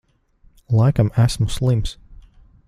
Laikam 0.77 1.11
esmu 1.25 1.47
slims. 1.57 1.95